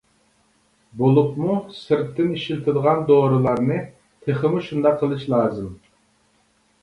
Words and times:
بولۇپمۇ 1.01 1.57
سىرتتىن 1.79 2.31
ئىشلىتىدىغان 2.37 3.05
دورىلارنى 3.11 3.77
تېخىمۇ 4.29 4.63
شۇنداق 4.69 4.97
قىلىش 5.03 5.27
لازىم. 5.35 5.69